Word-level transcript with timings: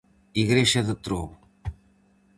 Igrexa 0.43 0.81
de 0.87 0.95
Trobo. 1.05 1.35